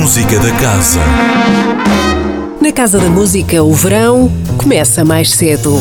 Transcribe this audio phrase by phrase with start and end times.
[0.00, 0.98] Música da Casa.
[2.58, 5.78] Na Casa da Música, o verão começa mais cedo.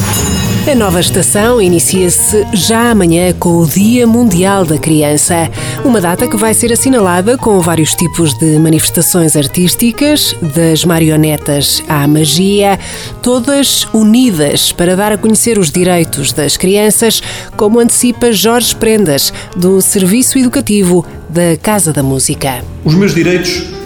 [0.69, 5.49] A nova estação inicia-se já amanhã com o Dia Mundial da Criança,
[5.85, 12.05] uma data que vai ser assinalada com vários tipos de manifestações artísticas, das marionetas à
[12.05, 12.77] magia,
[13.23, 17.23] todas unidas para dar a conhecer os direitos das crianças,
[17.55, 22.61] como antecipa Jorge Prendas, do Serviço Educativo da Casa da Música.
[22.83, 23.78] Os meus direitos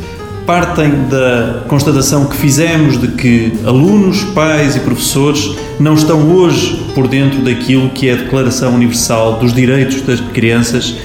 [0.46, 7.08] partem da constatação que fizemos de que alunos, pais e professores não estão hoje por
[7.08, 10.96] dentro daquilo que é a Declaração Universal dos Direitos das Crianças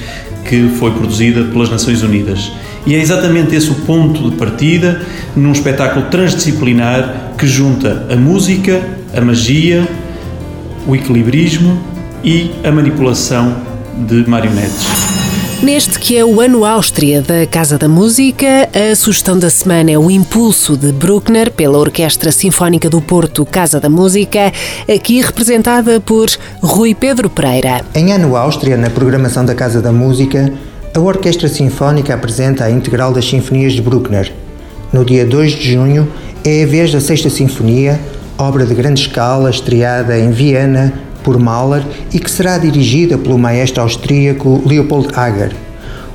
[0.45, 2.51] que foi produzida pelas Nações Unidas.
[2.87, 5.03] E é exatamente esse o ponto de partida
[5.37, 8.83] num espetáculo transdisciplinar que junta a música,
[9.15, 9.87] a magia,
[10.87, 11.79] o equilibrismo
[12.25, 13.57] e a manipulação
[14.07, 15.08] de marionetes.
[15.63, 19.99] Neste que é o ano Áustria da Casa da Música, a sugestão da semana é
[19.99, 24.53] o Impulso de Bruckner pela Orquestra Sinfónica do Porto Casa da Música,
[24.89, 26.29] aqui representada por
[26.63, 27.85] Rui Pedro Pereira.
[27.93, 30.53] Em ano Áustria, na programação da Casa da Música,
[30.95, 34.33] a Orquestra Sinfónica apresenta a integral das Sinfonias de Bruckner.
[34.93, 36.09] No dia 2 de junho
[36.45, 37.99] é a vez da Sexta Sinfonia,
[38.39, 43.83] obra de grande escala estreada em Viena por Mahler e que será dirigida pelo maestro
[43.83, 45.55] austríaco Leopold Hager.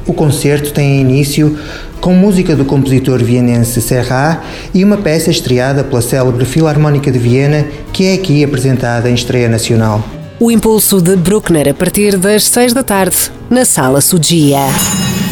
[0.07, 1.55] O concerto tem início
[2.01, 4.41] com música do compositor vienense Serrat
[4.73, 9.47] e uma peça estreada pela célebre Filarmónica de Viena, que é aqui apresentada em estreia
[9.47, 10.03] nacional.
[10.39, 14.61] O impulso de Bruckner a partir das seis da tarde, na Sala Sudia.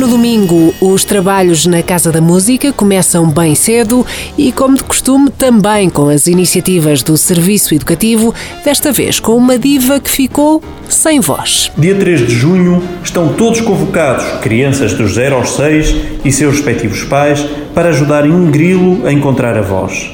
[0.02, 4.04] No domingo, os trabalhos na Casa da Música começam bem cedo
[4.36, 8.34] e, como de costume, também com as iniciativas do Serviço Educativo,
[8.66, 11.72] desta vez com uma diva que ficou sem voz.
[11.78, 17.04] Dia 3 de junho estão todos convocados, crianças dos 0 aos 6 e seus respectivos
[17.04, 20.10] pais, para ajudarem um grilo a encontrar a voz.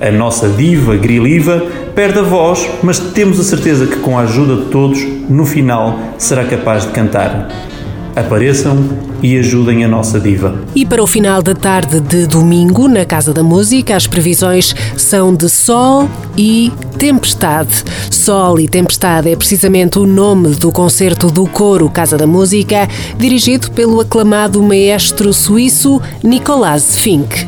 [0.00, 4.62] A nossa diva griliva perde a voz, mas temos a certeza que com a ajuda
[4.62, 7.48] de todos, no final será capaz de cantar.
[8.16, 8.82] Apareçam
[9.22, 10.58] e ajudem a nossa diva.
[10.74, 15.34] E para o final da tarde de domingo, na Casa da Música, as previsões são
[15.34, 17.84] de sol e tempestade.
[18.10, 23.70] Sol e Tempestade é precisamente o nome do concerto do coro Casa da Música, dirigido
[23.70, 27.46] pelo aclamado maestro suíço Nicolas Fink.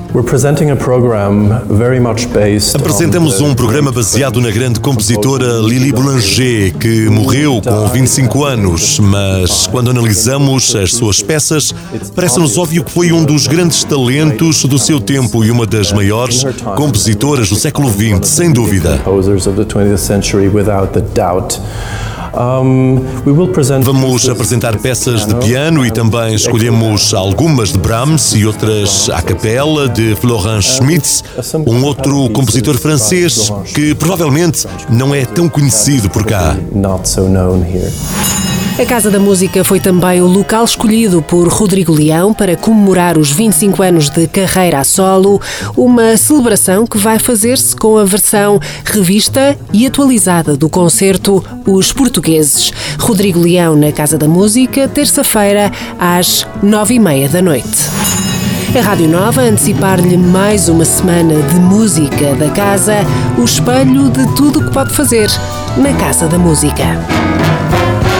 [2.75, 9.67] Apresentamos um programa baseado na grande compositora Lili Boulanger, que morreu com 25 anos, mas
[9.67, 11.75] quando analisamos as suas peças,
[12.15, 16.45] parece-nos óbvio que foi um dos grandes talentos do seu tempo e uma das maiores
[16.77, 19.01] compositoras do século XX, sem dúvida.
[23.85, 25.85] Vamos apresentar peças de piano.
[25.85, 31.25] e também escolhemos algumas de Brahms e outras a capela de Florent Schmitz,
[31.67, 36.57] um outro compositor francês que provavelmente não é tão conhecido por cá.
[38.79, 43.29] A Casa da Música foi também o local escolhido por Rodrigo Leão para comemorar os
[43.29, 45.41] 25 anos de carreira a solo,
[45.77, 52.73] uma celebração que vai fazer-se com a versão revista e atualizada do concerto Os Portugueses.
[53.01, 57.91] Rodrigo Leão na Casa da Música, terça-feira, às nove e meia da noite.
[58.79, 62.99] A Rádio Nova antecipar-lhe mais uma semana de música da casa,
[63.37, 65.29] o espelho de tudo o que pode fazer
[65.77, 66.97] na Casa da Música.